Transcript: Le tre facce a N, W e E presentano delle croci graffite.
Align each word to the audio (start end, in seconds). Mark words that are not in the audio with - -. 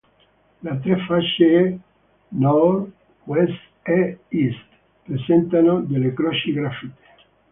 Le 0.67 0.71
tre 0.83 0.95
facce 1.07 1.47
a 1.59 1.59
N, 1.67 2.45
W 3.27 3.37
e 3.85 4.17
E 4.31 4.55
presentano 5.05 5.81
delle 5.81 6.11
croci 6.15 6.51
graffite. 6.53 7.27